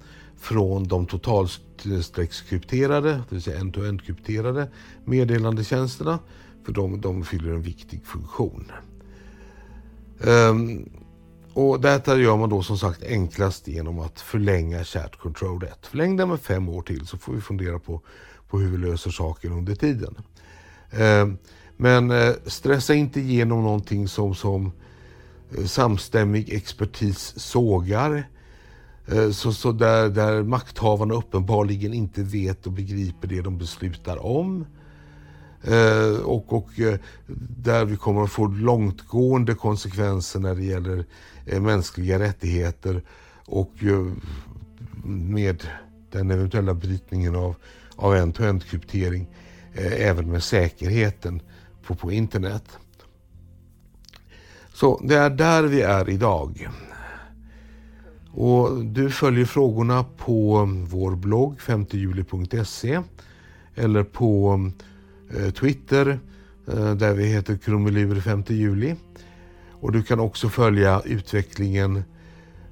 från 0.40 0.88
de 0.88 1.06
totalstreckskrypterade, 1.06 3.12
det 3.12 3.24
vill 3.28 3.42
säga 3.42 3.60
end-to-end 3.60 4.02
krypterade 4.02 4.68
meddelandetjänsterna. 5.04 6.18
För 6.64 6.72
de, 6.72 7.00
de 7.00 7.24
fyller 7.24 7.50
en 7.50 7.62
viktig 7.62 8.04
funktion. 8.04 8.72
Um, 10.18 10.88
och 11.52 11.80
detta 11.80 12.16
gör 12.16 12.36
man 12.36 12.50
då 12.50 12.62
som 12.62 12.78
sagt 12.78 13.02
enklast 13.02 13.68
genom 13.68 13.98
att 13.98 14.20
förlänga 14.20 14.84
Chat 14.84 15.16
Control 15.16 15.64
1. 15.64 15.86
Förläng 15.86 16.16
den 16.16 16.28
med 16.28 16.40
fem 16.40 16.68
år 16.68 16.82
till 16.82 17.06
så 17.06 17.18
får 17.18 17.32
vi 17.32 17.40
fundera 17.40 17.78
på, 17.78 18.00
på 18.48 18.58
hur 18.58 18.70
vi 18.70 18.76
löser 18.76 19.10
saken 19.10 19.52
under 19.52 19.74
tiden. 19.74 20.16
Um, 20.98 21.38
men 21.76 22.10
uh, 22.10 22.34
stressa 22.46 22.94
inte 22.94 23.20
igenom 23.20 23.62
någonting 23.62 24.08
som, 24.08 24.34
som 24.34 24.72
uh, 25.58 25.66
samstämmig 25.66 26.52
expertis 26.52 27.34
sågar 27.36 28.28
Eh, 29.06 29.30
så, 29.30 29.52
så 29.52 29.72
där, 29.72 30.08
där 30.08 30.42
makthavarna 30.42 31.14
uppenbarligen 31.14 31.94
inte 31.94 32.22
vet 32.22 32.66
och 32.66 32.72
begriper 32.72 33.28
det 33.28 33.40
de 33.40 33.58
beslutar 33.58 34.24
om. 34.26 34.66
Eh, 35.62 36.20
och, 36.24 36.52
och 36.52 36.80
eh, 36.80 36.98
där 37.56 37.84
vi 37.84 37.96
kommer 37.96 38.22
att 38.22 38.30
få 38.30 38.46
långtgående 38.46 39.54
konsekvenser 39.54 40.40
när 40.40 40.54
det 40.54 40.64
gäller 40.64 41.04
eh, 41.46 41.60
mänskliga 41.60 42.18
rättigheter 42.18 43.02
och 43.46 43.72
med 45.04 45.62
den 46.10 46.30
eventuella 46.30 46.74
brytningen 46.74 47.36
av, 47.36 47.54
av 47.96 48.14
end-to-end 48.14 48.64
kryptering 48.64 49.28
även 49.74 50.30
med 50.30 50.42
säkerheten 50.42 51.42
på, 51.86 51.94
på 51.94 52.12
internet. 52.12 52.64
Så 54.74 55.00
det 55.04 55.16
är 55.16 55.30
där 55.30 55.62
vi 55.62 55.82
är 55.82 56.10
idag. 56.10 56.68
Och 58.32 58.84
du 58.84 59.10
följer 59.10 59.44
frågorna 59.44 60.04
på 60.04 60.68
vår 60.88 61.16
blogg 61.16 61.58
5juli.se 61.60 63.00
eller 63.74 64.04
på 64.04 64.60
eh, 65.36 65.50
Twitter 65.50 66.20
eh, 66.68 66.94
där 66.94 67.14
vi 67.14 67.26
heter 67.26 67.56
Krumelur 67.56 68.20
5 68.20 68.44
juli. 68.48 68.96
Och 69.70 69.92
du 69.92 70.02
kan 70.02 70.20
också 70.20 70.48
följa 70.48 71.02
utvecklingen 71.04 72.02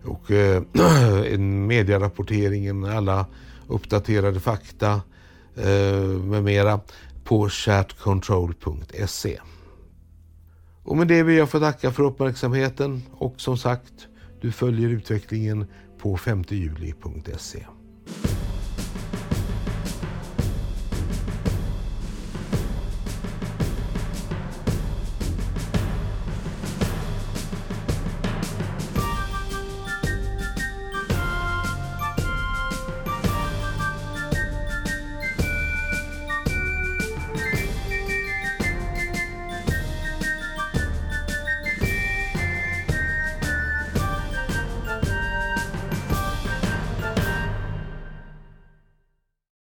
och 0.05 0.31
eh, 0.31 0.63
medierapporteringen, 1.39 2.85
alla 2.85 3.27
uppdaterade 3.67 4.41
fakta 4.41 5.01
eh, 5.57 6.01
med 6.25 6.45
mera 6.45 6.81
på 7.25 7.49
chatcontrol.se. 7.49 9.39
Och 10.83 10.97
med 10.97 11.09
det 11.09 11.23
vill 11.23 11.37
jag 11.37 11.51
få 11.51 11.61
tacka 11.61 11.93
för 11.93 12.03
uppmärksamheten 12.03 13.03
och 13.13 13.35
som 13.37 13.59
sagt 13.59 14.09
du 14.41 14.53
följer 14.53 14.89
utvecklingen 14.89 15.67
på 15.99 16.17
5juli.se. 16.17 17.67